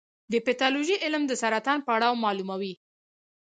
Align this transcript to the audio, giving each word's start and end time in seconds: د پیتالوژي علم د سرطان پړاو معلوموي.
د 0.31 0.33
پیتالوژي 0.45 0.95
علم 1.05 1.23
د 1.27 1.31
سرطان 1.41 1.79
پړاو 1.87 2.21
معلوموي. 2.23 2.73